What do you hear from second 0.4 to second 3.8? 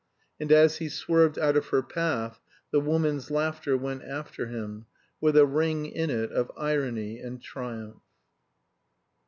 as he swerved out of her path the woman's laughter